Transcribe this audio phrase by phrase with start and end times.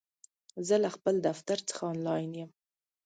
[0.67, 2.51] زه له خپل دفتر څخه آنلاین یم!